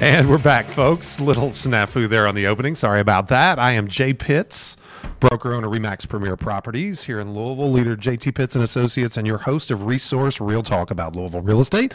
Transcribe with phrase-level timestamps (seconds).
[0.00, 1.20] And we're back, folks.
[1.20, 2.74] Little snafu there on the opening.
[2.74, 3.58] Sorry about that.
[3.58, 4.78] I am Jay Pitts,
[5.20, 9.36] broker owner Remax Premier Properties here in Louisville, leader JT Pitts and Associates, and your
[9.36, 11.92] host of Resource Real Talk about Louisville real estate.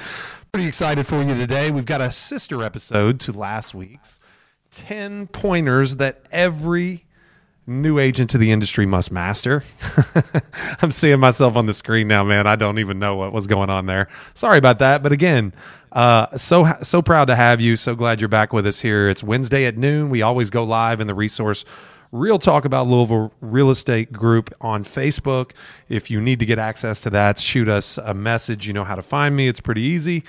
[0.51, 1.71] Pretty excited for you today.
[1.71, 4.19] We've got a sister episode to last week's
[4.69, 7.05] 10 pointers that every
[7.65, 9.63] new agent to the industry must master.
[10.81, 12.45] I'm seeing myself on the screen now, man.
[12.45, 14.07] I don't even know what was going on there.
[14.35, 15.01] Sorry about that.
[15.01, 15.53] But again,
[15.95, 17.75] uh, so so proud to have you.
[17.75, 19.09] So glad you're back with us here.
[19.09, 20.09] It's Wednesday at noon.
[20.09, 21.65] We always go live in the resource
[22.11, 25.51] Real Talk About Louisville Real Estate Group on Facebook.
[25.89, 28.67] If you need to get access to that, shoot us a message.
[28.67, 29.47] You know how to find me.
[29.47, 30.23] It's pretty easy.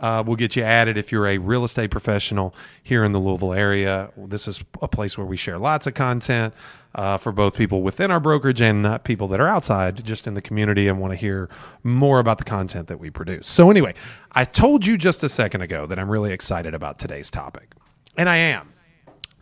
[0.00, 3.52] Uh, we'll get you added if you're a real estate professional here in the Louisville
[3.52, 4.10] area.
[4.16, 6.54] This is a place where we share lots of content
[6.94, 10.34] uh, for both people within our brokerage and uh, people that are outside, just in
[10.34, 11.50] the community, and want to hear
[11.84, 13.46] more about the content that we produce.
[13.46, 13.94] So, anyway,
[14.32, 17.74] I told you just a second ago that I'm really excited about today's topic,
[18.16, 18.72] and I am.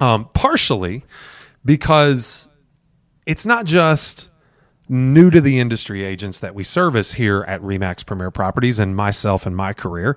[0.01, 1.05] Um, partially
[1.65, 2.49] because
[3.27, 4.31] it's not just
[4.89, 9.47] new to the industry agents that we service here at Remax Premier Properties and myself
[9.47, 10.17] and my career,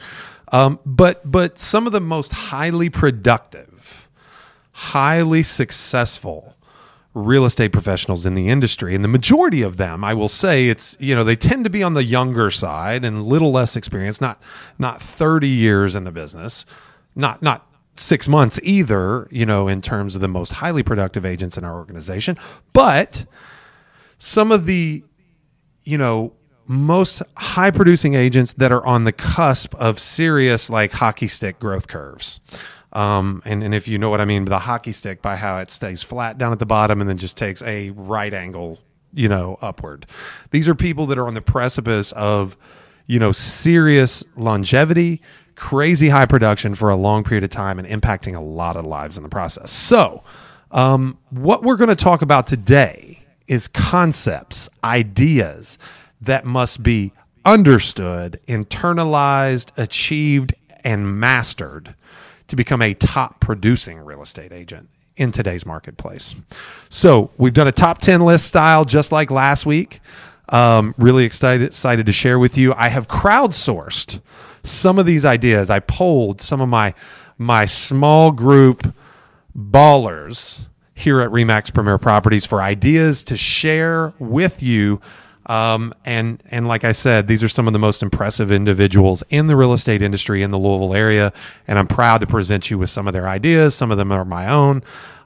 [0.51, 4.09] um, but but some of the most highly productive,
[4.71, 6.55] highly successful
[7.13, 10.95] real estate professionals in the industry and the majority of them i will say it's
[10.97, 14.41] you know they tend to be on the younger side and little less experience not
[14.79, 16.65] not 30 years in the business
[17.13, 21.57] not not six months either you know in terms of the most highly productive agents
[21.57, 22.37] in our organization.
[22.73, 23.25] But
[24.21, 25.03] some of the
[25.83, 26.31] you know
[26.67, 31.87] most high producing agents that are on the cusp of serious like hockey stick growth
[31.87, 32.39] curves
[32.93, 35.71] um, and, and if you know what I mean, the hockey stick by how it
[35.71, 38.79] stays flat down at the bottom and then just takes a right angle,
[39.13, 40.07] you know, upward.
[40.51, 42.57] These are people that are on the precipice of,
[43.07, 45.21] you know, serious longevity,
[45.55, 49.15] crazy high production for a long period of time and impacting a lot of lives
[49.15, 49.71] in the process.
[49.71, 50.23] So,
[50.71, 53.20] um, what we're going to talk about today
[53.51, 55.77] is concepts, ideas
[56.21, 57.11] that must be
[57.43, 60.53] understood, internalized, achieved,
[60.85, 61.93] and mastered
[62.47, 66.33] to become a top producing real estate agent in today's marketplace.
[66.87, 69.99] So we've done a top 10 list style just like last week.
[70.47, 72.73] Um, really excited, excited to share with you.
[72.75, 74.21] I have crowdsourced
[74.63, 75.69] some of these ideas.
[75.69, 76.93] I polled some of my
[77.37, 78.93] my small group
[79.57, 80.67] ballers
[81.01, 85.01] here at Remax Premier Properties for ideas to share with you
[85.47, 89.47] um, and and like I said, these are some of the most impressive individuals in
[89.47, 91.33] the real estate industry in the Louisville area,
[91.67, 93.73] and I'm proud to present you with some of their ideas.
[93.75, 94.83] Some of them are my own.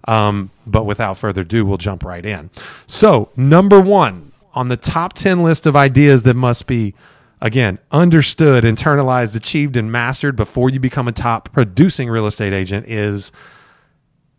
[0.07, 2.49] Um, but without further ado, we'll jump right in.
[2.87, 6.93] So, number one on the top 10 list of ideas that must be,
[7.41, 12.87] again, understood, internalized, achieved, and mastered before you become a top producing real estate agent
[12.87, 13.31] is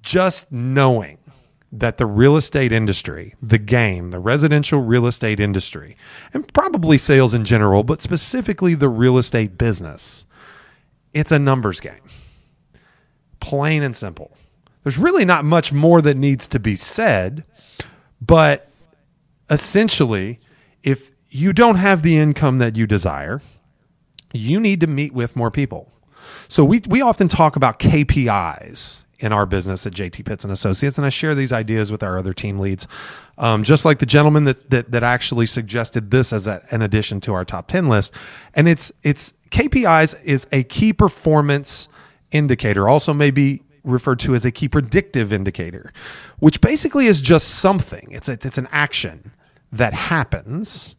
[0.03, 1.19] just knowing
[1.79, 5.97] that the real estate industry, the game, the residential real estate industry,
[6.33, 10.27] and probably sales in general, but specifically the real estate business,
[11.13, 12.01] it's a numbers game.
[13.41, 14.37] Plain and simple.
[14.83, 17.45] There's really not much more that needs to be said,
[18.21, 18.69] but
[19.51, 20.41] essentially,
[20.83, 23.43] if you don't have the income that you desire,
[24.33, 25.93] you need to meet with more people.
[26.49, 30.99] So we, we often talk about KPIs in our business at JT Pitts and Associates,
[30.99, 32.87] and I share these ideas with our other team leads.
[33.39, 37.21] Um, just like the gentleman that, that that actually suggested this as a, an addition
[37.23, 38.13] to our top ten list,
[38.55, 41.89] and it's it's KPIs is a key performance
[42.31, 45.93] indicator, also may be referred to as a key predictive indicator,
[46.41, 48.09] which basically is just something.
[48.11, 49.33] It's a, it's an action
[49.73, 50.97] that happens.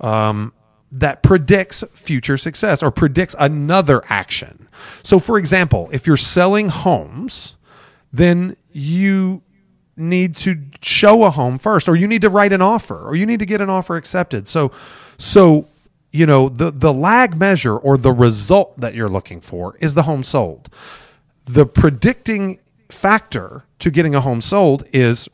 [0.00, 0.52] Um,
[0.94, 4.68] that predicts future success or predicts another action.
[5.02, 7.56] So, for example, if you're selling homes,
[8.12, 9.42] then you
[9.96, 13.26] need to show a home first, or you need to write an offer, or you
[13.26, 14.46] need to get an offer accepted.
[14.46, 14.70] So,
[15.18, 15.66] so
[16.12, 20.04] you know the the lag measure or the result that you're looking for is the
[20.04, 20.70] home sold.
[21.46, 25.28] The predicting factor to getting a home sold is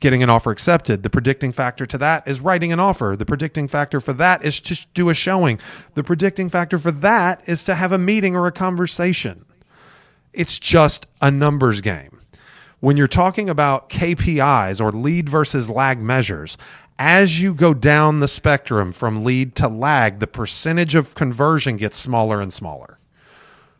[0.00, 1.02] getting an offer accepted.
[1.02, 3.14] The predicting factor to that is writing an offer.
[3.18, 5.58] The predicting factor for that is to do a showing.
[5.94, 9.44] The predicting factor for that is to have a meeting or a conversation.
[10.32, 12.20] It's just a numbers game.
[12.80, 16.58] When you're talking about KPIs or lead versus lag measures,
[16.98, 21.96] as you go down the spectrum from lead to lag, the percentage of conversion gets
[21.96, 22.98] smaller and smaller.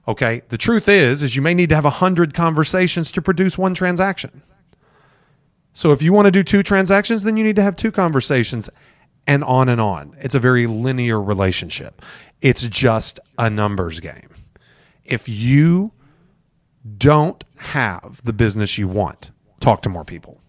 [0.09, 0.43] Okay?
[0.49, 4.43] The truth is is you may need to have 100 conversations to produce one transaction.
[5.77, 8.71] So if you want to do two transactions, then you need to have two conversations
[9.27, 10.17] and on and on.
[10.21, 12.01] It's a very linear relationship.
[12.41, 14.31] It's just a numbers game.
[15.05, 15.93] If you
[16.97, 20.41] don't have the business you want, talk to more people.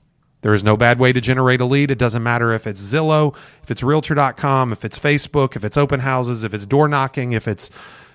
[0.43, 1.91] There is no bad way to generate a lead.
[1.91, 5.99] It doesn't matter if it's Zillow, if it's realtor.com, if it's Facebook, if it's open
[5.99, 7.69] houses, if it's door knocking, if it's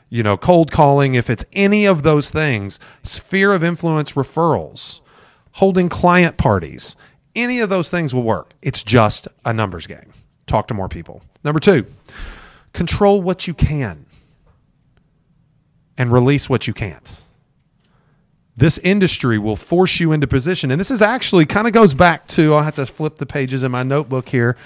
[0.08, 5.01] you know cold calling, if it's any of those things, sphere of influence referrals,
[5.52, 6.96] holding client parties,
[7.34, 8.52] any of those things will work.
[8.62, 10.12] It's just a numbers game.
[10.46, 11.22] Talk to more people.
[11.44, 11.86] Number 2,
[12.72, 14.06] control what you can
[15.96, 17.10] and release what you can't
[18.56, 20.70] this industry will force you into position.
[20.70, 23.62] And this is actually kind of goes back to, I'll have to flip the pages
[23.62, 24.56] in my notebook here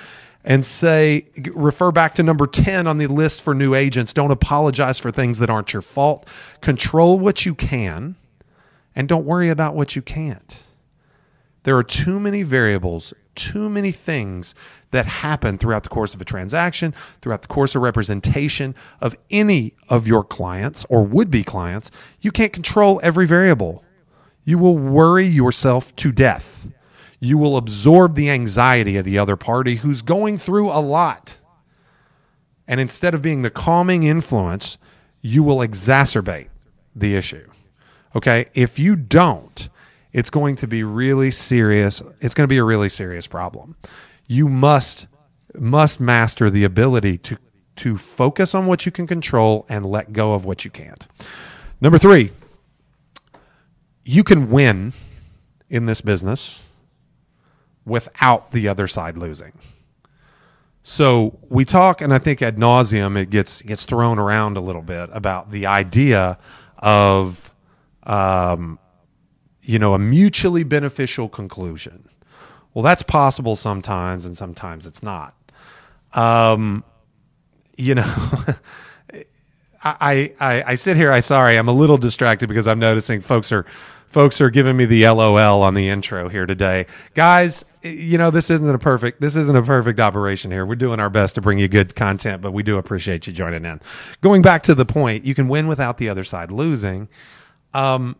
[0.44, 4.12] and say, refer back to number 10 on the list for new agents.
[4.12, 6.26] Don't apologize for things that aren't your fault.
[6.60, 8.16] Control what you can
[8.94, 10.62] and don't worry about what you can't.
[11.66, 14.54] There are too many variables, too many things
[14.92, 19.74] that happen throughout the course of a transaction, throughout the course of representation of any
[19.88, 21.90] of your clients or would be clients.
[22.20, 23.82] You can't control every variable.
[24.44, 26.68] You will worry yourself to death.
[27.18, 31.36] You will absorb the anxiety of the other party who's going through a lot.
[32.68, 34.78] And instead of being the calming influence,
[35.20, 36.46] you will exacerbate
[36.94, 37.50] the issue.
[38.14, 38.46] Okay?
[38.54, 39.68] If you don't,
[40.16, 42.02] it's going to be really serious.
[42.20, 43.76] It's going to be a really serious problem
[44.26, 45.06] you must
[45.54, 47.38] must master the ability to
[47.76, 51.06] to focus on what you can control and let go of what you can't.
[51.78, 52.30] Number 3,
[54.02, 54.94] you can win
[55.68, 56.66] in this business
[57.84, 59.52] without the other side losing.
[60.82, 64.82] So we talk, and I think ad nauseum it gets gets thrown around a little
[64.82, 66.38] bit about the idea
[66.78, 67.52] of,
[68.04, 68.78] um,
[69.66, 72.08] you know, a mutually beneficial conclusion.
[72.72, 75.34] Well, that's possible sometimes, and sometimes it's not.
[76.12, 76.84] Um,
[77.76, 78.04] you know,
[79.82, 81.10] I, I I sit here.
[81.10, 83.66] I sorry, I'm a little distracted because I'm noticing folks are
[84.06, 87.64] folks are giving me the LOL on the intro here today, guys.
[87.82, 90.64] You know, this isn't a perfect this isn't a perfect operation here.
[90.64, 93.64] We're doing our best to bring you good content, but we do appreciate you joining
[93.64, 93.80] in.
[94.20, 97.08] Going back to the point, you can win without the other side losing.
[97.74, 98.16] Um,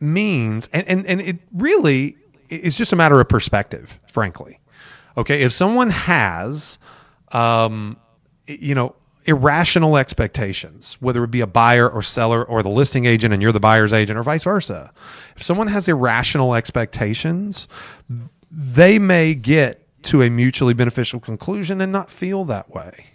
[0.00, 2.16] means and, and and it really
[2.48, 4.60] is just a matter of perspective, frankly.
[5.16, 6.78] Okay, if someone has,
[7.32, 7.96] um,
[8.46, 8.94] you know,
[9.24, 13.52] irrational expectations, whether it be a buyer or seller or the listing agent and you're
[13.52, 14.92] the buyer's agent or vice versa,
[15.34, 17.66] if someone has irrational expectations,
[18.50, 23.06] they may get to a mutually beneficial conclusion and not feel that way.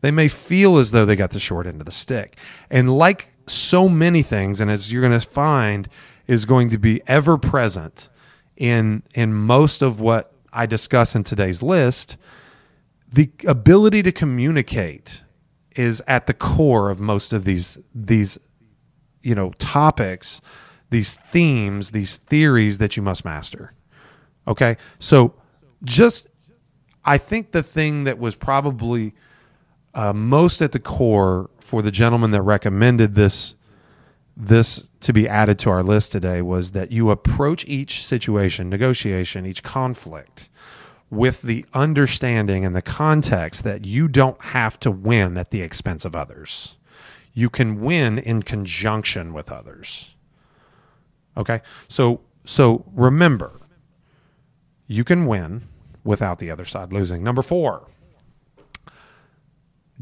[0.00, 2.36] They may feel as though they got the short end of the stick.
[2.70, 5.88] And like so many things, and as you're going to find,
[6.28, 8.08] is going to be ever present
[8.56, 12.16] in in most of what I discuss in today's list,
[13.12, 15.24] the ability to communicate
[15.76, 18.38] is at the core of most of these these
[19.22, 20.40] you know topics,
[20.90, 23.72] these themes, these theories that you must master.
[24.46, 24.76] Okay?
[24.98, 25.34] So
[25.84, 26.28] just
[27.04, 29.14] I think the thing that was probably
[29.94, 33.54] uh, most at the core for the gentleman that recommended this
[34.40, 39.44] this to be added to our list today was that you approach each situation, negotiation,
[39.44, 40.48] each conflict
[41.10, 46.04] with the understanding and the context that you don't have to win at the expense
[46.04, 46.76] of others.
[47.34, 50.14] You can win in conjunction with others.
[51.36, 51.60] Okay?
[51.88, 53.52] So so remember,
[54.86, 55.62] you can win
[56.04, 57.22] without the other side losing.
[57.22, 57.86] Number 4.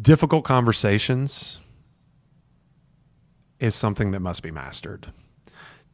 [0.00, 1.58] Difficult conversations
[3.60, 5.12] is something that must be mastered.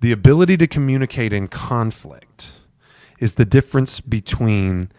[0.00, 2.52] The ability to communicate in conflict
[3.18, 4.90] is the difference between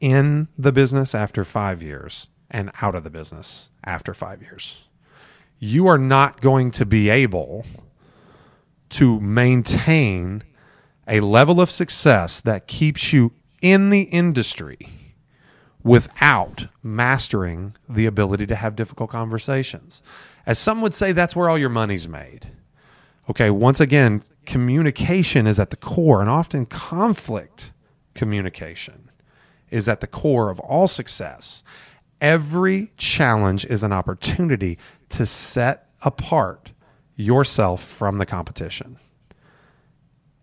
[0.00, 4.84] in the business after five years and out of the business after five years.
[5.58, 7.64] You are not going to be able
[8.90, 10.42] to maintain
[11.06, 14.78] a level of success that keeps you in the industry
[15.82, 20.02] without mastering the ability to have difficult conversations.
[20.46, 22.50] As some would say, that's where all your money's made.
[23.30, 27.72] Okay, once again, communication is at the core, and often conflict
[28.14, 29.10] communication
[29.70, 31.62] is at the core of all success.
[32.20, 34.78] Every challenge is an opportunity
[35.10, 36.72] to set apart
[37.16, 38.96] yourself from the competition.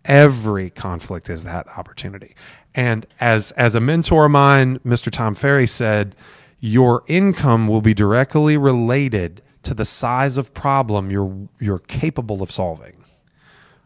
[0.06, 2.36] Every conflict is that opportunity.
[2.74, 5.12] And as as a mentor of mine, Mr.
[5.12, 6.16] Tom Ferry said,
[6.60, 12.52] your income will be directly related to the size of problem you're you're capable of
[12.52, 12.96] solving.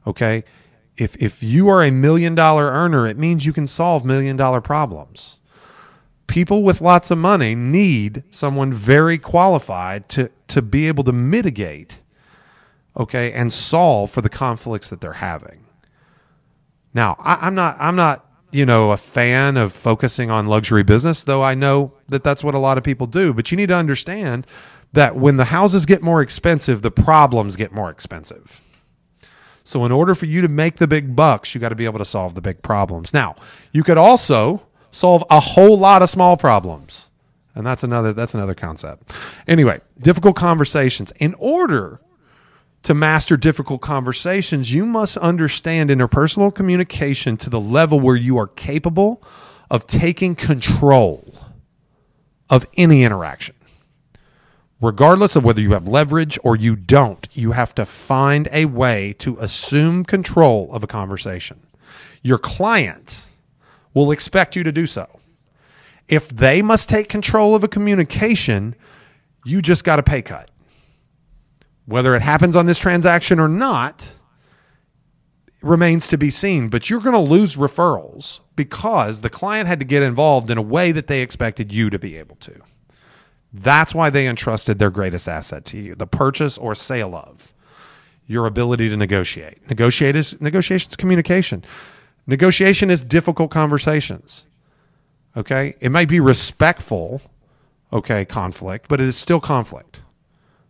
[0.06, 0.44] Okay?
[0.98, 4.62] If if you are a million dollar earner, it means you can solve million dollar
[4.62, 5.38] problems.
[6.28, 12.02] People with lots of money need someone very qualified to to be able to mitigate
[12.98, 15.66] okay and solve for the conflicts that they're having.
[16.94, 21.24] Now, I, I'm not I'm not you know a fan of focusing on luxury business,
[21.24, 23.34] though I know that that's what a lot of people do.
[23.34, 24.48] But you need to understand
[24.94, 28.62] that when the houses get more expensive, the problems get more expensive.
[29.64, 32.00] So, in order for you to make the big bucks, you got to be able
[32.00, 33.14] to solve the big problems.
[33.14, 33.36] Now,
[33.72, 37.12] you could also solve a whole lot of small problems.
[37.56, 39.14] And that's another that's another concept.
[39.48, 41.12] Anyway, difficult conversations.
[41.20, 42.00] In order
[42.84, 48.48] to master difficult conversations, you must understand interpersonal communication to the level where you are
[48.48, 49.22] capable
[49.70, 51.34] of taking control
[52.50, 53.56] of any interaction.
[54.82, 59.14] Regardless of whether you have leverage or you don't, you have to find a way
[59.20, 61.60] to assume control of a conversation.
[62.24, 63.26] Your client
[63.94, 65.08] will expect you to do so.
[66.08, 68.74] If they must take control of a communication,
[69.44, 70.50] you just got a pay cut.
[71.90, 74.14] Whether it happens on this transaction or not
[75.64, 79.86] remains to be seen, but you're going to lose referrals because the client had to
[79.86, 82.54] get involved in a way that they expected you to be able to.
[83.52, 87.56] That's why they entrusted their greatest asset to you, the purchase or sale of
[88.28, 89.68] your ability to negotiate.
[89.68, 91.66] Negotiate is negotiations communication.
[92.28, 94.46] Negotiation is difficult conversations.
[95.36, 95.74] Okay?
[95.80, 97.24] It might be respectful,
[97.92, 100.04] okay, conflict, but it is still conflict.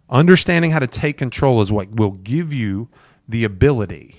[0.09, 2.89] Understanding how to take control is what will give you
[3.27, 4.15] the ability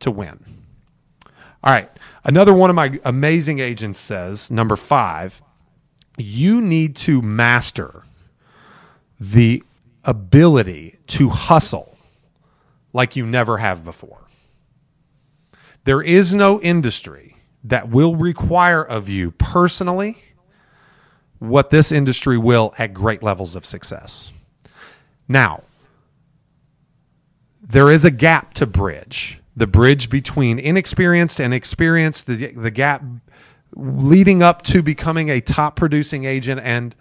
[0.00, 0.44] to win.
[1.62, 1.90] All right.
[2.24, 5.42] Another one of my amazing agents says, number five,
[6.16, 8.02] you need to master
[9.20, 9.62] the
[10.04, 11.96] ability to hustle
[12.92, 14.20] like you never have before.
[15.84, 20.18] There is no industry that will require of you personally
[21.48, 24.32] what this industry will at great levels of success.
[25.28, 25.62] Now,
[27.62, 29.40] there is a gap to bridge.
[29.56, 33.02] The bridge between inexperienced and experienced, the, the gap
[33.76, 36.94] leading up to becoming a top producing agent and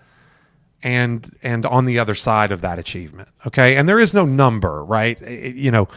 [0.81, 3.77] and and on the other side of that achievement okay?
[3.77, 5.21] And there is no number right?
[5.21, 5.88] It, you know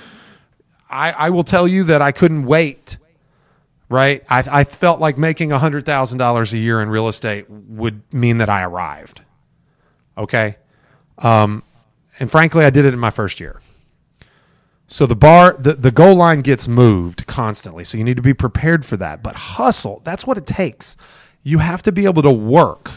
[0.91, 2.99] i i will tell you that i couldn't wait
[3.89, 4.25] right?
[4.29, 8.63] I, I felt like making $100,000 a year in real estate would mean that I
[8.63, 9.23] arrived.
[10.19, 10.57] Okay.
[11.19, 11.63] Um,
[12.19, 13.61] and frankly, I did it in my first year.
[14.89, 17.85] So the bar, the, the goal line gets moved constantly.
[17.85, 19.23] So you need to be prepared for that.
[19.23, 20.97] But hustle, that's what it takes.
[21.43, 22.91] You have to be able to work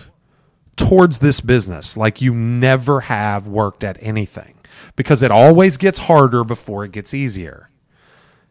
[0.75, 4.55] towards this business like you never have worked at anything
[4.96, 7.68] because it always gets harder before it gets easier.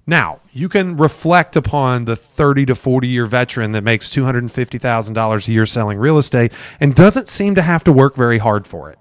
[0.08, 5.52] Now, you can reflect upon the 30 to 40 year veteran that makes $250,000 a
[5.52, 6.50] year selling real estate
[6.80, 8.98] and doesn't seem to have to work very hard for it.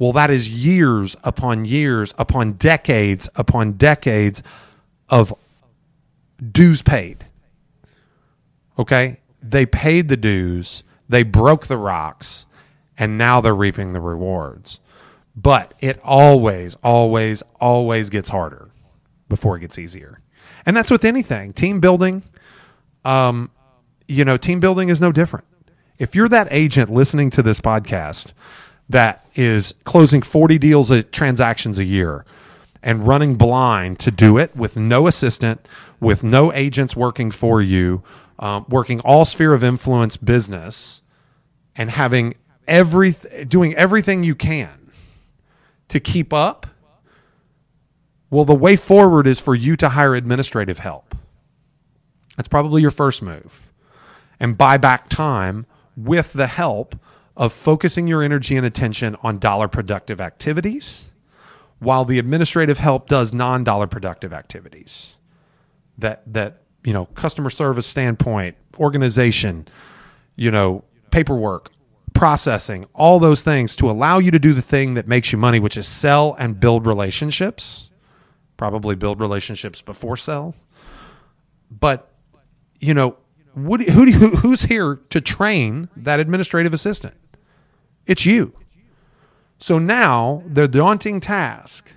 [0.00, 4.42] Well, that is years upon years upon decades upon decades
[5.08, 5.32] of
[6.50, 7.24] dues paid.
[8.80, 9.20] Okay?
[9.40, 12.46] They paid the dues, they broke the rocks,
[12.98, 14.80] and now they're reaping the rewards.
[15.36, 18.69] But it always, always, always gets harder
[19.30, 20.20] before it gets easier.
[20.66, 21.54] And that's with anything.
[21.54, 22.22] Team building,
[23.06, 23.50] um,
[24.06, 25.46] you know, team building is no different.
[25.98, 28.32] If you're that agent listening to this podcast
[28.90, 32.26] that is closing 40 deals at transactions a year
[32.82, 35.66] and running blind to do it with no assistant,
[36.00, 38.02] with no agents working for you,
[38.38, 41.02] um, working all sphere of influence business,
[41.76, 42.34] and having
[42.66, 43.14] every
[43.46, 44.90] doing everything you can
[45.88, 46.66] to keep up
[48.30, 51.16] well, the way forward is for you to hire administrative help.
[52.36, 53.68] That's probably your first move.
[54.38, 56.96] And buy back time with the help
[57.36, 61.10] of focusing your energy and attention on dollar productive activities
[61.80, 65.16] while the administrative help does non-dollar productive activities.
[65.98, 69.68] That that, you know, customer service standpoint, organization,
[70.36, 71.70] you know, paperwork,
[72.14, 75.60] processing, all those things to allow you to do the thing that makes you money,
[75.60, 77.89] which is sell and build relationships
[78.60, 80.54] probably build relationships before sell.
[81.70, 82.10] But
[82.78, 83.16] you know,
[83.54, 87.14] what, who, do you- who's here to train that administrative assistant?
[88.06, 88.52] It's you.
[89.56, 91.90] So now the daunting task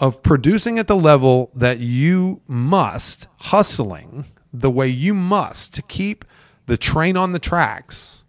[0.00, 6.24] of producing at the level that you must, hustling the way you must to keep
[6.66, 8.21] the train on the tracks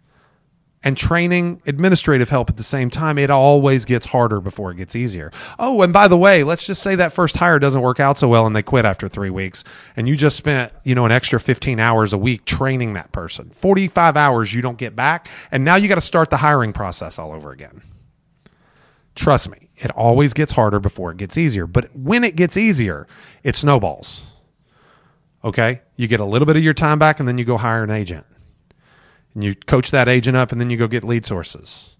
[0.84, 4.94] and training administrative help at the same time, it always gets harder before it gets
[4.94, 5.32] easier.
[5.58, 8.28] Oh, and by the way, let's just say that first hire doesn't work out so
[8.28, 9.64] well and they quit after three weeks,
[9.96, 13.50] and you just spent, you know, an extra 15 hours a week training that person.
[13.50, 17.18] 45 hours you don't get back, and now you got to start the hiring process
[17.18, 17.80] all over again.
[19.14, 21.66] Trust me, it always gets harder before it gets easier.
[21.66, 23.06] But when it gets easier,
[23.42, 24.26] it snowballs.
[25.44, 25.82] Okay?
[25.96, 27.90] You get a little bit of your time back and then you go hire an
[27.90, 28.26] agent.
[29.34, 31.96] And you coach that agent up and then you go get lead sources.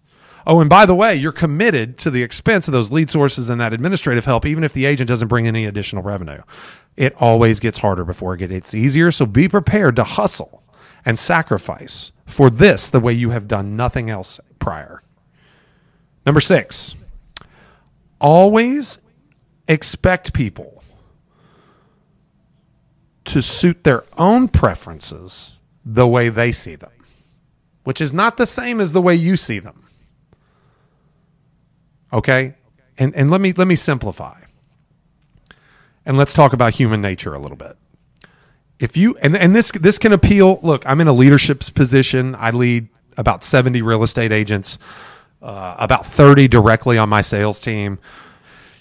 [0.46, 3.60] Oh, and by the way, you're committed to the expense of those lead sources and
[3.60, 6.42] that administrative help, even if the agent doesn't bring any additional revenue.
[6.96, 9.10] It always gets harder before it gets easier.
[9.10, 10.62] So be prepared to hustle
[11.04, 15.02] and sacrifice for this the way you have done nothing else prior.
[16.26, 16.94] Number six,
[18.20, 18.98] always
[19.68, 20.82] expect people
[23.24, 26.90] to suit their own preferences the way they see them,
[27.84, 29.84] which is not the same as the way you see them.
[32.12, 32.54] Okay?
[32.98, 34.40] And and let me let me simplify.
[36.06, 37.76] And let's talk about human nature a little bit.
[38.78, 42.34] If you and and this this can appeal, look, I'm in a leadership position.
[42.38, 44.78] I lead about 70 real estate agents,
[45.40, 47.98] uh, about 30 directly on my sales team.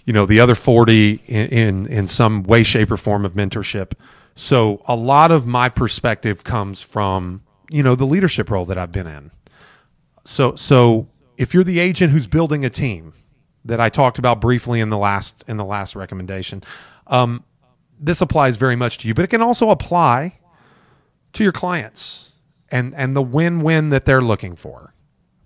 [0.06, 3.94] You know, the other 40 in, in in some way shape or form of mentorship.
[4.36, 7.44] So a lot of my perspective comes from,
[7.74, 9.32] you know, the leadership role that I've been in.
[10.26, 13.14] So so if you're the agent who's building a team
[13.66, 16.62] that I talked about briefly in the last in the last recommendation,
[17.08, 17.44] um,
[18.00, 20.38] this applies very much to you, but it can also apply
[21.34, 22.34] to your clients
[22.70, 24.94] and and the win-win that they're looking for.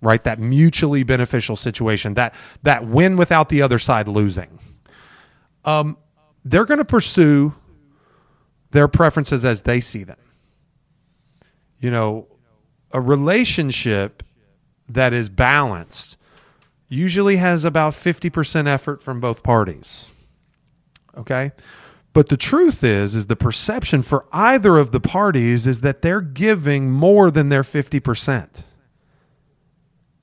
[0.02, 0.22] Right?
[0.22, 4.58] That mutually beneficial situation, that that win without the other side losing.
[5.64, 5.96] Um,
[6.44, 7.54] they're going to pursue
[8.70, 10.18] their preferences as they see them.
[11.80, 12.26] You know,
[12.92, 14.22] a relationship
[14.88, 16.16] that is balanced
[16.88, 20.10] usually has about 50% effort from both parties.
[21.16, 21.52] Okay?
[22.14, 26.22] But the truth is is the perception for either of the parties is that they're
[26.22, 28.64] giving more than their 50%.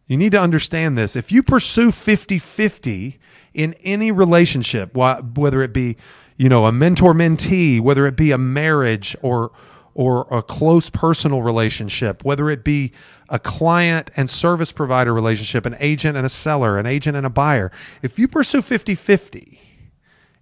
[0.07, 1.15] You need to understand this.
[1.15, 3.17] If you pursue 50-50
[3.53, 5.97] in any relationship, whether it be,
[6.37, 9.51] you know, a mentor-mentee, whether it be a marriage or
[9.95, 12.91] or a close personal relationship, whether it be
[13.29, 17.29] a client and service provider relationship, an agent and a seller, an agent and a
[17.29, 17.71] buyer,
[18.03, 19.59] if you pursue 50 50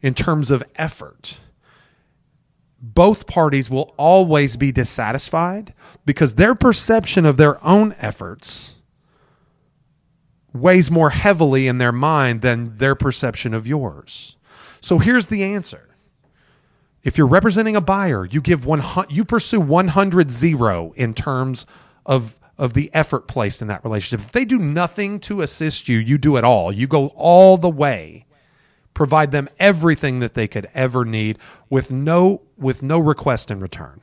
[0.02, 1.38] in terms of effort,
[2.82, 8.76] both parties will always be dissatisfied because their perception of their own efforts
[10.52, 14.36] weighs more heavily in their mind than their perception of yours.
[14.82, 15.83] So here's the answer.
[17.04, 18.66] If you're representing a buyer, you give
[19.10, 21.66] you pursue 100 0 in terms
[22.06, 24.26] of of the effort placed in that relationship.
[24.26, 26.72] If they do nothing to assist you, you do it all.
[26.72, 28.26] You go all the way.
[28.94, 31.39] Provide them everything that they could ever need
[31.70, 34.02] with no with no request in return.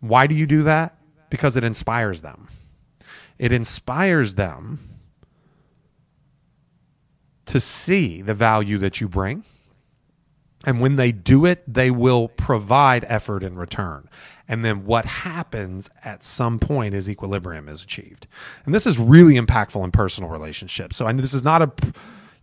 [0.00, 0.96] Why do you do that?
[1.30, 2.48] Because it inspires them.
[3.38, 4.78] It inspires them
[7.46, 9.44] to see the value that you bring.
[10.64, 14.08] And when they do it, they will provide effort in return.
[14.48, 18.26] And then what happens at some point is equilibrium is achieved.
[18.64, 20.96] And this is really impactful in personal relationships.
[20.96, 21.72] So, and this is not a,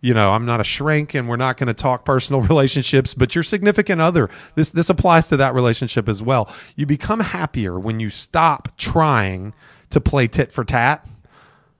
[0.00, 3.34] you know, I'm not a shrink and we're not going to talk personal relationships, but
[3.34, 6.52] your significant other, this, this applies to that relationship as well.
[6.76, 9.54] You become happier when you stop trying
[9.90, 11.06] to play tit for tat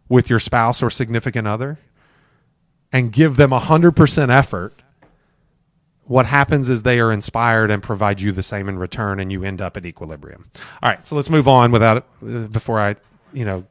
[0.08, 1.78] with your spouse or significant other
[2.92, 4.79] and give them 100% effort
[6.04, 9.44] what happens is they are inspired and provide you the same in return and you
[9.44, 10.50] end up at equilibrium.
[10.82, 12.96] All right so let's move on without uh, before i
[13.32, 13.64] you know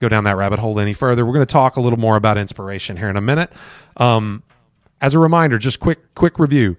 [0.00, 1.24] go down that rabbit hole any further.
[1.24, 3.52] We're going to talk a little more about inspiration here in a minute.
[3.96, 4.42] Um,
[5.00, 6.76] as a reminder just quick quick review.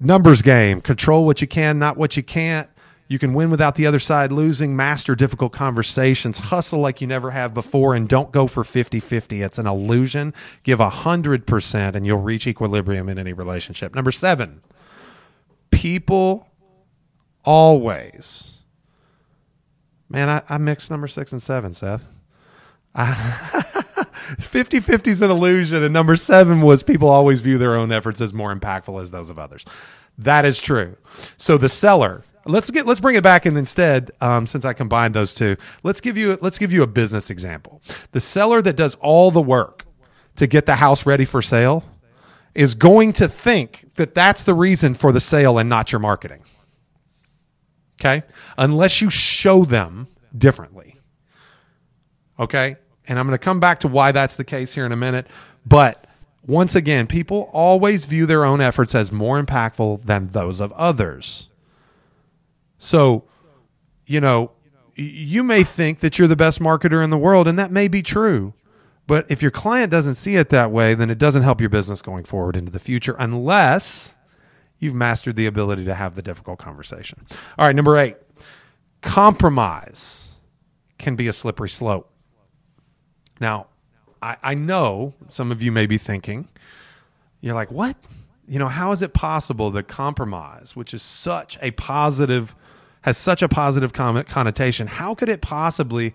[0.00, 0.80] Numbers game.
[0.80, 2.68] Control what you can not what you can't
[3.06, 7.30] you can win without the other side losing, master difficult conversations, hustle like you never
[7.30, 9.42] have before, and don't go for 50 50.
[9.42, 10.32] It's an illusion.
[10.62, 13.94] Give 100% and you'll reach equilibrium in any relationship.
[13.94, 14.62] Number seven,
[15.70, 16.48] people
[17.44, 18.56] always.
[20.08, 22.04] Man, I, I mixed number six and seven, Seth.
[24.38, 25.82] 50 50 is an illusion.
[25.82, 29.28] And number seven was people always view their own efforts as more impactful as those
[29.28, 29.66] of others.
[30.16, 30.96] That is true.
[31.36, 35.14] So the seller let's get let's bring it back and instead um, since i combined
[35.14, 35.56] those two.
[35.82, 37.80] Let's give you let's give you a business example.
[38.12, 39.86] The seller that does all the work
[40.36, 41.84] to get the house ready for sale
[42.54, 46.42] is going to think that that's the reason for the sale and not your marketing.
[48.00, 48.24] Okay?
[48.58, 50.96] Unless you show them differently.
[52.38, 52.76] Okay?
[53.06, 55.26] And i'm going to come back to why that's the case here in a minute.
[55.66, 56.06] But
[56.46, 61.48] once again people always view their own efforts as more impactful than those of others
[62.84, 63.24] so,
[64.06, 64.50] you know,
[64.94, 68.02] you may think that you're the best marketer in the world, and that may be
[68.02, 68.54] true.
[69.06, 72.00] But if your client doesn't see it that way, then it doesn't help your business
[72.00, 74.16] going forward into the future unless
[74.78, 77.26] you've mastered the ability to have the difficult conversation.
[77.58, 78.16] All right, number eight
[79.02, 80.32] compromise
[80.96, 82.10] can be a slippery slope.
[83.40, 83.66] Now,
[84.22, 86.48] I, I know some of you may be thinking,
[87.40, 87.96] you're like, what?
[88.48, 92.54] You know, how is it possible that compromise, which is such a positive
[93.04, 94.86] has such a positive connotation.
[94.86, 96.14] How could it possibly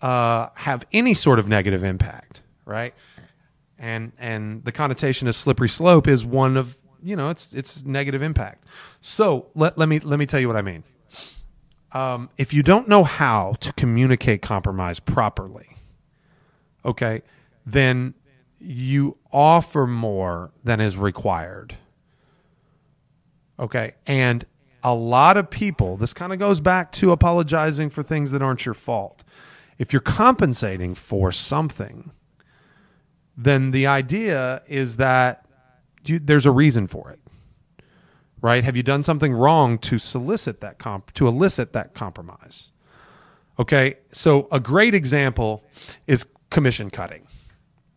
[0.00, 2.94] uh, have any sort of negative impact, right?
[3.76, 8.22] And and the connotation of slippery slope is one of you know it's it's negative
[8.22, 8.66] impact.
[9.00, 10.84] So let let me let me tell you what I mean.
[11.90, 15.74] Um, if you don't know how to communicate compromise properly,
[16.84, 17.22] okay,
[17.66, 18.14] then
[18.60, 21.74] you offer more than is required.
[23.58, 24.44] Okay, and
[24.86, 28.64] a lot of people, this kind of goes back to apologizing for things that aren't
[28.64, 29.24] your fault.
[29.78, 32.12] If you're compensating for something,
[33.36, 35.44] then the idea is that
[36.04, 37.18] you, there's a reason for it.
[38.40, 38.62] Right?
[38.62, 42.70] Have you done something wrong to solicit that comp to elicit that compromise?
[43.58, 43.96] Okay?
[44.12, 45.64] So a great example
[46.06, 47.26] is commission cutting.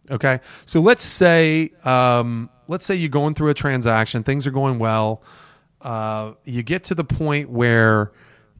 [0.09, 0.39] Okay?
[0.65, 5.21] So let's say um, let's say you're going through a transaction, things are going well
[5.81, 8.11] uh, you get to the point where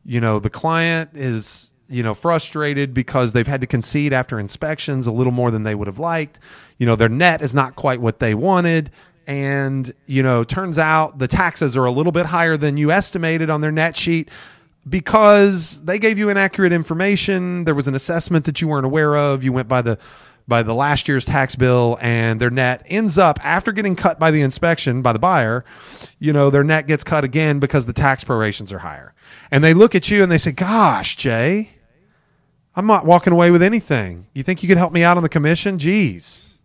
[0.06, 5.08] you know the client is you know frustrated because they've had to concede after inspections
[5.08, 6.40] a little more than they would have liked.
[6.78, 8.92] You know their net is not quite what they wanted.
[9.28, 13.50] And you know turns out the taxes are a little bit higher than you estimated
[13.50, 14.30] on their net sheet
[14.88, 17.66] because they gave you inaccurate information.
[17.66, 19.44] There was an assessment that you weren't aware of.
[19.44, 20.00] You went by the
[20.50, 24.32] by the last year's tax bill and their net ends up after getting cut by
[24.32, 25.64] the inspection by the buyer,
[26.18, 29.14] you know, their net gets cut again because the tax prorations are higher.
[29.52, 31.70] And they look at you and they say, "Gosh, Jay,
[32.76, 34.28] I'm not walking away with anything.
[34.34, 35.78] You think you could help me out on the commission?
[35.80, 36.56] Geez."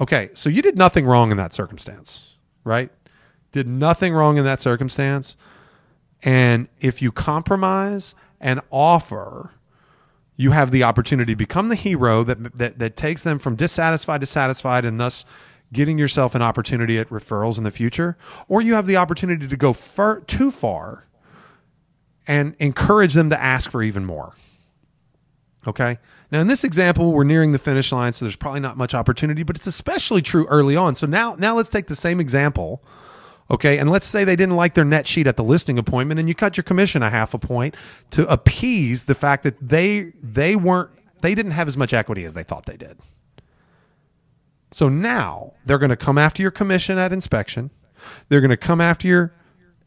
[0.00, 2.90] Okay, so you did nothing wrong in that circumstance, right?
[3.52, 5.36] Did nothing wrong in that circumstance.
[6.22, 9.50] And if you compromise and offer
[10.36, 14.20] you have the opportunity to become the hero that, that, that takes them from dissatisfied
[14.20, 15.24] to satisfied and thus
[15.72, 18.16] getting yourself an opportunity at referrals in the future,
[18.48, 21.06] or you have the opportunity to go far, too far
[22.26, 24.34] and encourage them to ask for even more.
[25.66, 25.98] Okay.
[26.30, 29.42] Now, in this example, we're nearing the finish line, so there's probably not much opportunity,
[29.42, 30.94] but it's especially true early on.
[30.94, 32.82] So now, now let's take the same example
[33.50, 33.78] Okay.
[33.78, 36.34] And let's say they didn't like their net sheet at the listing appointment and you
[36.34, 37.76] cut your commission a half a point
[38.10, 42.34] to appease the fact that they they weren't they didn't have as much equity as
[42.34, 42.98] they thought they did.
[44.72, 47.70] So now they're going to come after your commission at inspection.
[48.28, 49.34] They're going to come after your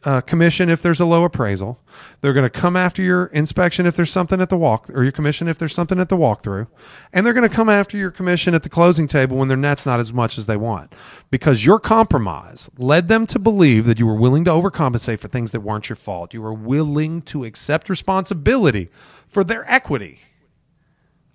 [0.06, 1.80] uh, commission if there's a low appraisal.
[2.22, 5.12] They're going to come after your inspection if there's something at the walk or your
[5.12, 6.68] commission if there's something at the walkthrough.
[7.12, 9.86] And they're going to come after your commission at the closing table when their net's
[9.86, 10.94] not as much as they want.
[11.32, 15.52] Because your compromise led them to believe that you were willing to overcompensate for things
[15.52, 16.34] that weren't your fault.
[16.34, 18.90] You were willing to accept responsibility
[19.28, 20.20] for their equity.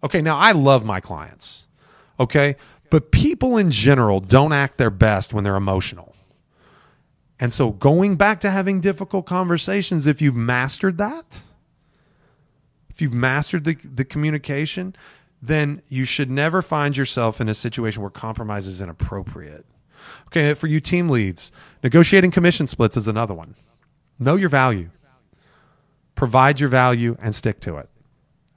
[0.04, 1.66] Okay, now I love my clients.
[2.20, 2.54] Okay?
[2.88, 6.09] But people in general don't act their best when they're emotional.
[7.40, 11.38] And so going back to having difficult conversations, if you've mastered that,
[12.90, 14.94] if you've mastered the, the communication,
[15.40, 19.64] then you should never find yourself in a situation where compromise is inappropriate.
[20.26, 21.50] Okay, for you team leads,
[21.82, 23.54] negotiating commission splits is another one.
[24.18, 24.90] Know your value,
[26.14, 27.88] provide your value, and stick to it.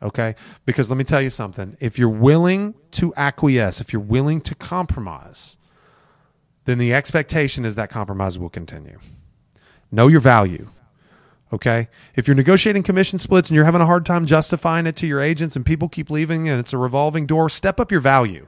[0.02, 4.42] Okay, because let me tell you something if you're willing to acquiesce, if you're willing
[4.42, 5.56] to compromise,
[6.66, 9.00] then the expectation is that compromise will continue.
[9.92, 10.70] Know your value.
[11.52, 11.88] Okay.
[12.16, 15.22] If you're negotiating commission splits and you're having a hard time justifying it to your
[15.22, 18.48] agents and people keep leaving and it's a revolving door, step up your value.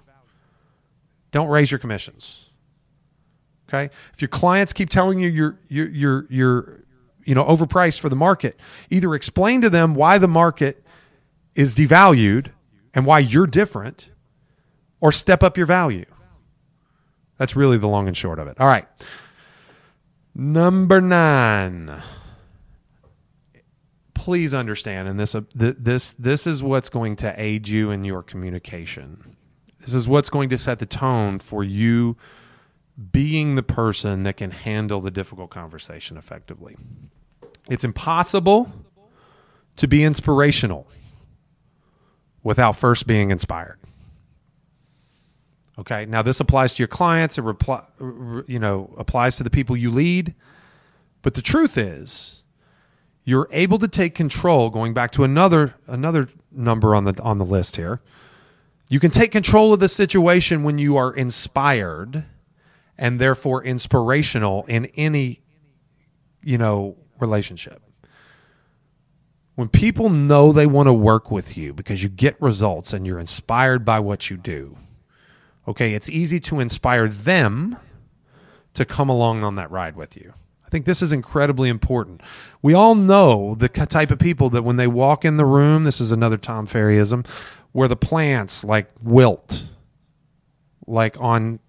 [1.32, 2.49] Don't raise your commissions.
[3.69, 3.93] Okay.
[4.13, 6.84] If your clients keep telling you you're, you're, you're, you're
[7.25, 10.84] you know, overpriced for the market, either explain to them why the market
[11.54, 12.47] is devalued
[12.93, 14.10] and why you're different
[14.99, 16.06] or step up your value.
[17.38, 18.60] That's really the long and short of it.
[18.60, 18.88] All right.
[20.34, 22.02] Number nine.
[24.13, 28.04] Please understand, and this uh, th- this this is what's going to aid you in
[28.04, 29.36] your communication.
[29.80, 32.17] This is what's going to set the tone for you
[33.12, 36.76] being the person that can handle the difficult conversation effectively.
[37.69, 38.71] It's impossible
[39.76, 40.88] to be inspirational
[42.43, 43.78] without first being inspired.
[45.78, 46.06] Okay.
[46.06, 47.38] Now this applies to your clients.
[47.38, 50.34] It reply, you know applies to the people you lead.
[51.22, 52.44] But the truth is,
[53.24, 54.70] you're able to take control.
[54.70, 58.00] Going back to another another number on the on the list here,
[58.90, 62.26] you can take control of the situation when you are inspired,
[62.98, 65.42] and therefore inspirational in any
[66.44, 67.82] you know relationship.
[69.56, 73.20] When people know they want to work with you because you get results and you're
[73.20, 74.76] inspired by what you do,
[75.67, 77.78] okay, it's easy to inspire them
[78.73, 80.34] to come along on that ride with you.
[80.65, 82.21] I think this is incredibly important.
[82.62, 86.01] We all know the type of people that when they walk in the room, this
[86.01, 87.25] is another Tom Ferryism,
[87.71, 89.63] where the plants like wilt,
[90.88, 91.60] like on,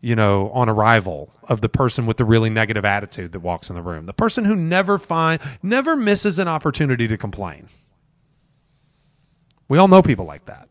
[0.00, 3.76] you know, on arrival of the person with the really negative attitude that walks in
[3.76, 4.06] the room.
[4.06, 7.68] The person who never find never misses an opportunity to complain.
[9.68, 10.67] We all know people like that.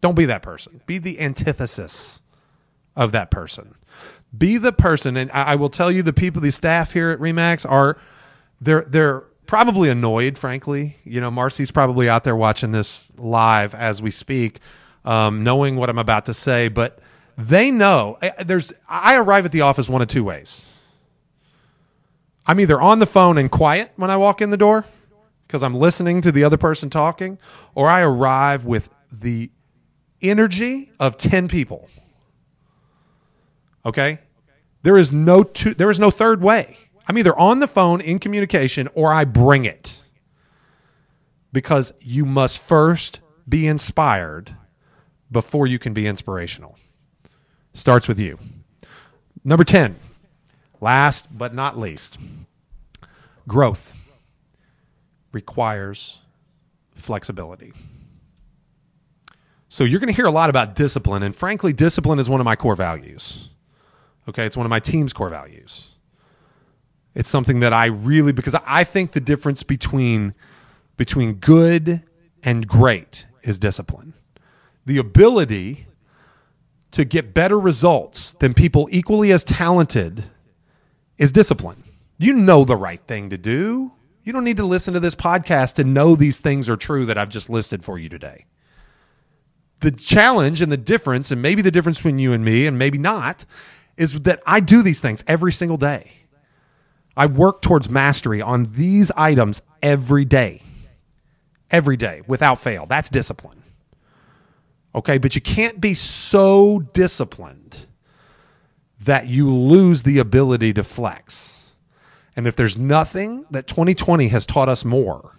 [0.00, 0.80] Don't be that person.
[0.86, 2.20] Be the antithesis
[2.94, 3.74] of that person.
[4.36, 7.18] Be the person, and I, I will tell you, the people, the staff here at
[7.18, 7.98] Remax are
[8.60, 10.36] they're they're probably annoyed.
[10.36, 14.60] Frankly, you know, Marcy's probably out there watching this live as we speak,
[15.04, 16.98] um, knowing what I'm about to say, but
[17.38, 20.66] they know there's I arrive at the office one of two ways.
[22.46, 24.84] I'm either on the phone and quiet when I walk in the door
[25.46, 27.38] because I'm listening to the other person talking,
[27.74, 29.50] or I arrive with the
[30.22, 31.88] energy of 10 people.
[33.84, 34.18] Okay?
[34.82, 36.76] There is no two, there is no third way.
[37.08, 40.02] I'm either on the phone in communication or I bring it.
[41.52, 44.56] Because you must first be inspired
[45.30, 46.76] before you can be inspirational
[47.76, 48.38] starts with you.
[49.44, 49.96] Number 10,
[50.80, 52.18] last but not least,
[53.46, 53.92] growth
[55.32, 56.20] requires
[56.94, 57.72] flexibility.
[59.76, 62.46] So you're going to hear a lot about discipline, and frankly, discipline is one of
[62.46, 63.50] my core values.
[64.26, 65.90] Okay, it's one of my team's core values.
[67.14, 70.32] It's something that I really because I think the difference between
[70.96, 72.02] between good
[72.42, 74.14] and great is discipline.
[74.86, 75.88] The ability
[76.92, 80.24] to get better results than people equally as talented
[81.18, 81.84] is discipline.
[82.16, 83.92] You know the right thing to do.
[84.24, 87.18] You don't need to listen to this podcast to know these things are true that
[87.18, 88.46] I've just listed for you today.
[89.80, 92.98] The challenge and the difference, and maybe the difference between you and me, and maybe
[92.98, 93.44] not,
[93.96, 96.12] is that I do these things every single day.
[97.16, 100.62] I work towards mastery on these items every day,
[101.70, 102.86] every day without fail.
[102.86, 103.62] That's discipline.
[104.94, 107.86] Okay, but you can't be so disciplined
[109.00, 111.60] that you lose the ability to flex.
[112.34, 115.34] And if there's nothing that 2020 has taught us more,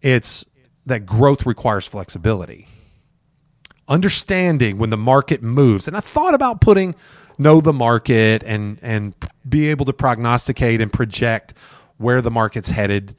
[0.00, 0.44] it's
[0.86, 2.66] that growth requires flexibility.
[3.88, 5.88] Understanding when the market moves.
[5.88, 6.94] And I thought about putting
[7.38, 9.14] know the market and and
[9.48, 11.54] be able to prognosticate and project
[11.98, 13.16] where the market's headed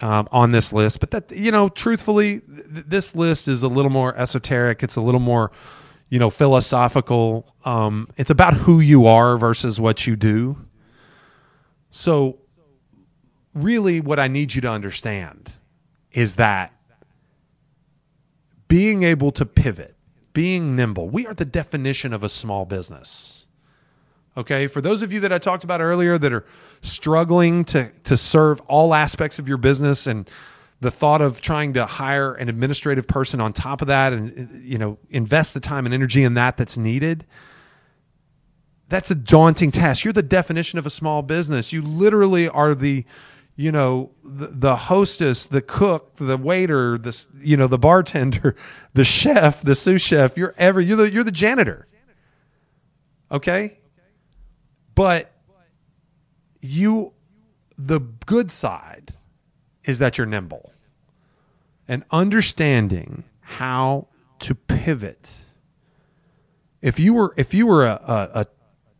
[0.00, 1.00] um, on this list.
[1.00, 4.82] But that you know, truthfully, th- this list is a little more esoteric.
[4.82, 5.50] It's a little more
[6.08, 7.54] you know philosophical.
[7.64, 10.56] Um, it's about who you are versus what you do.
[11.90, 12.38] So,
[13.54, 15.52] really, what I need you to understand
[16.12, 16.72] is that
[18.68, 19.96] being able to pivot,
[20.32, 23.46] being nimble, we are the definition of a small business.
[24.36, 24.68] Okay.
[24.68, 26.46] For those of you that I talked about earlier that are
[26.80, 30.30] struggling to, to serve all aspects of your business and
[30.80, 34.78] the thought of trying to hire an administrative person on top of that and, you
[34.78, 37.26] know, invest the time and energy in that that's needed.
[38.88, 40.04] That's a daunting task.
[40.04, 41.72] You're the definition of a small business.
[41.72, 43.04] You literally are the,
[43.58, 48.56] you know, the, the hostess, the cook, the waiter, the, you know, the bartender,
[48.94, 50.38] the chef, the sous chef.
[50.38, 51.86] You're ever, you're the, you're the janitor.
[53.30, 53.78] Okay
[54.98, 55.30] but
[56.60, 57.12] you,
[57.76, 59.14] the good side
[59.84, 60.72] is that you're nimble
[61.86, 64.08] and understanding how
[64.40, 65.30] to pivot.
[66.82, 68.46] If you were if you were a, a, a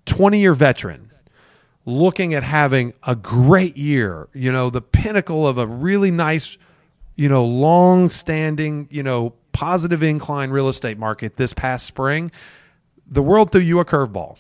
[0.07, 1.08] 20 year veteran
[1.89, 6.59] looking at having a great year, you know, the pinnacle of a really nice,
[7.17, 12.31] you know, long standing, you know, positive incline real estate market this past spring,
[13.07, 14.39] the world threw you a curveball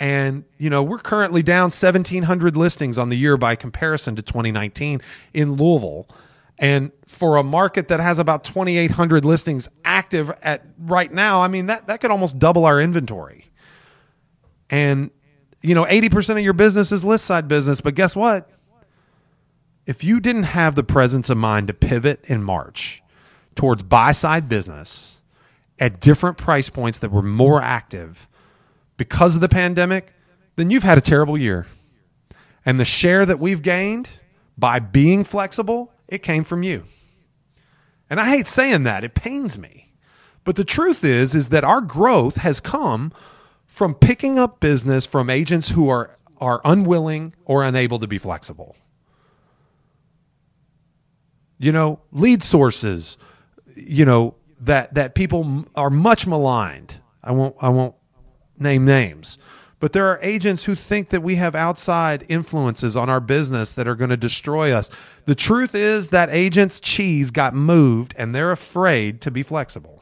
[0.00, 5.00] And, you know, we're currently down 1,700 listings on the year by comparison to 2019
[5.34, 6.08] in Louisville.
[6.58, 11.66] And for a market that has about 2,800 listings active at right now, I mean,
[11.66, 13.46] that, that could almost double our inventory.
[14.70, 15.10] And,
[15.64, 17.80] you know, 80% of your business is list side business.
[17.80, 18.50] But guess what?
[19.86, 23.02] If you didn't have the presence of mind to pivot in March
[23.54, 25.22] towards buy side business
[25.78, 28.28] at different price points that were more active
[28.98, 30.12] because of the pandemic,
[30.56, 31.66] then you've had a terrible year.
[32.66, 34.10] And the share that we've gained
[34.58, 36.84] by being flexible, it came from you.
[38.10, 39.92] And I hate saying that, it pains me.
[40.44, 43.12] But the truth is is that our growth has come
[43.74, 48.76] from picking up business from agents who are are unwilling or unable to be flexible.
[51.58, 53.18] You know, lead sources,
[53.74, 57.00] you know, that that people are much maligned.
[57.24, 57.96] I won't I won't
[58.60, 59.38] name names.
[59.80, 63.88] But there are agents who think that we have outside influences on our business that
[63.88, 64.88] are going to destroy us.
[65.26, 69.93] The truth is that agents' cheese got moved and they're afraid to be flexible.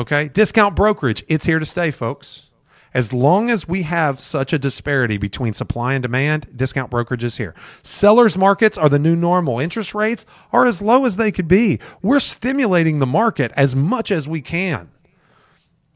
[0.00, 0.28] Okay?
[0.28, 2.48] Discount brokerage, it's here to stay, folks.
[2.94, 7.36] As long as we have such a disparity between supply and demand, discount brokerage is
[7.36, 7.54] here.
[7.82, 9.60] Sellers markets are the new normal.
[9.60, 11.78] Interest rates are as low as they could be.
[12.02, 14.90] We're stimulating the market as much as we can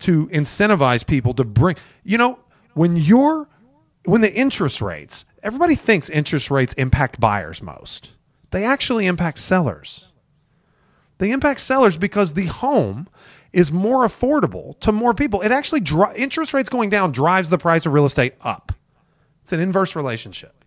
[0.01, 2.39] to incentivize people to bring, you know,
[2.75, 3.49] when you're,
[4.05, 8.13] when the interest rates, everybody thinks interest rates impact buyers most.
[8.51, 10.13] They actually impact sellers.
[11.19, 13.09] They impact sellers because the home
[13.55, 15.41] is more affordable to more people.
[15.41, 18.73] It actually dri- interest rates going down drives the price of real estate up.
[19.43, 20.65] It's an inverse relationship.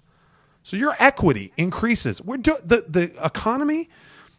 [0.63, 2.21] So your equity increases.
[2.21, 3.89] We're do- the the economy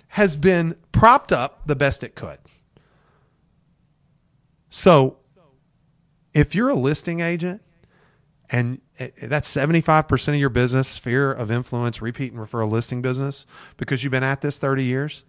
[0.09, 2.39] has been propped up the best it could.
[4.71, 5.19] So
[6.33, 7.63] if you're a listing agent
[8.51, 13.03] and eh, eh, that's 75% of your business, sphere of influence, repeat and referral listing
[13.03, 13.45] business,
[13.77, 15.25] because you've been at this 30 years,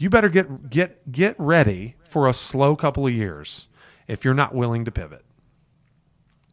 [0.00, 3.68] you better get get get ready for a slow couple of years
[4.08, 5.22] if you're not willing to pivot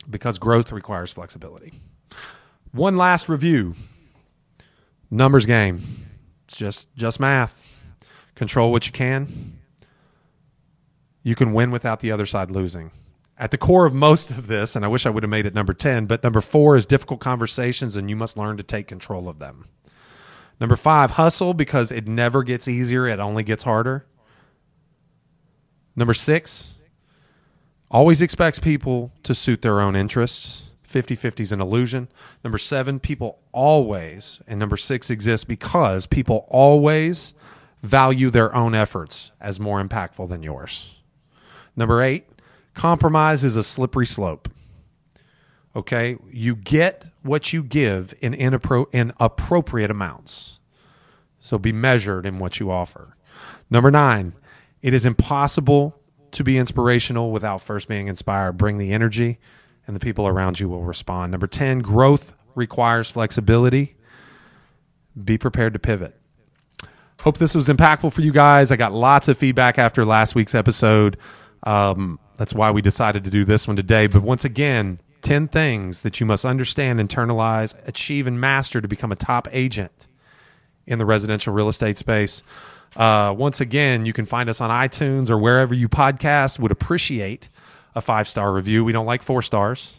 [0.09, 1.71] because growth requires flexibility.
[2.73, 3.75] One last review.
[5.09, 5.81] Numbers game.
[6.45, 7.63] It's just just math.
[8.35, 9.57] Control what you can.
[11.23, 12.91] You can win without the other side losing.
[13.37, 15.53] At the core of most of this, and I wish I would have made it
[15.53, 19.29] number 10, but number 4 is difficult conversations and you must learn to take control
[19.29, 19.65] of them.
[20.59, 24.05] Number five, hustle because it never gets easier, it only gets harder.
[25.95, 26.75] Number six,
[27.89, 30.71] always expects people to suit their own interests.
[30.83, 32.07] 50 50 is an illusion.
[32.43, 37.33] Number seven, people always, and number six exists because people always
[37.83, 40.97] value their own efforts as more impactful than yours.
[41.75, 42.27] Number eight,
[42.73, 44.49] compromise is a slippery slope.
[45.75, 50.59] Okay, you get what you give in inappro- in appropriate amounts.
[51.39, 53.15] So be measured in what you offer.
[53.69, 54.33] Number 9,
[54.81, 55.99] it is impossible
[56.31, 58.53] to be inspirational without first being inspired.
[58.53, 59.39] Bring the energy
[59.85, 61.31] and the people around you will respond.
[61.31, 63.95] Number 10, growth requires flexibility.
[65.23, 66.19] Be prepared to pivot.
[67.21, 68.71] Hope this was impactful for you guys.
[68.71, 71.17] I got lots of feedback after last week's episode.
[71.63, 74.07] Um, that's why we decided to do this one today.
[74.07, 79.11] But once again, 10 things that you must understand, internalize, achieve, and master to become
[79.11, 80.07] a top agent
[80.85, 82.43] in the residential real estate space.
[82.95, 86.59] Uh, once again, you can find us on iTunes or wherever you podcast.
[86.59, 87.49] Would appreciate
[87.93, 88.85] a five star review.
[88.85, 89.97] We don't like four stars.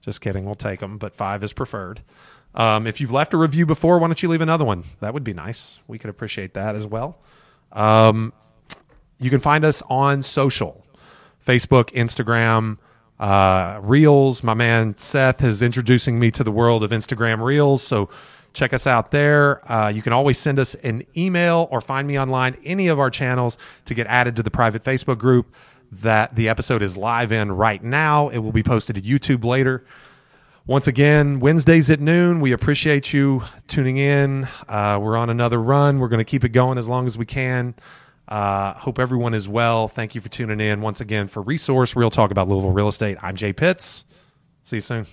[0.00, 0.44] Just kidding.
[0.44, 2.00] We'll take them, but five is preferred.
[2.54, 4.84] Um, if you've left a review before, why don't you leave another one?
[5.00, 5.80] That would be nice.
[5.88, 7.18] We could appreciate that as well.
[7.72, 8.32] Um,
[9.18, 10.86] you can find us on social
[11.44, 12.78] Facebook, Instagram,
[13.20, 14.42] uh, Reels.
[14.42, 17.82] My man Seth is introducing me to the world of Instagram Reels.
[17.82, 18.08] So
[18.54, 19.70] check us out there.
[19.70, 23.10] Uh, you can always send us an email or find me online, any of our
[23.10, 25.54] channels, to get added to the private Facebook group
[25.92, 28.28] that the episode is live in right now.
[28.30, 29.84] It will be posted to YouTube later.
[30.66, 32.40] Once again, Wednesdays at noon.
[32.40, 34.48] We appreciate you tuning in.
[34.68, 35.98] Uh, we're on another run.
[35.98, 37.74] We're going to keep it going as long as we can.
[38.30, 39.88] Uh, hope everyone is well.
[39.88, 43.18] Thank you for tuning in once again for Resource Real Talk about Louisville Real Estate.
[43.20, 44.04] I'm Jay Pitts.
[44.62, 45.06] See you soon.